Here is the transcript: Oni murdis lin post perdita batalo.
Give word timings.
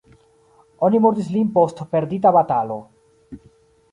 Oni 0.87 1.01
murdis 1.03 1.27
lin 1.33 1.51
post 1.59 1.83
perdita 1.93 2.31
batalo. 2.39 2.79